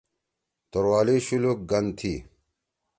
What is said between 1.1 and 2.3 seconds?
شولوک گن تھی